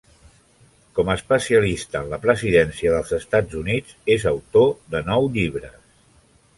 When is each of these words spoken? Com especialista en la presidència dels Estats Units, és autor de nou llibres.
Com 0.99 1.11
especialista 1.15 2.01
en 2.01 2.09
la 2.15 2.19
presidència 2.25 2.95
dels 2.97 3.13
Estats 3.21 3.61
Units, 3.63 3.97
és 4.19 4.29
autor 4.35 4.71
de 4.97 5.07
nou 5.13 5.33
llibres. 5.39 5.83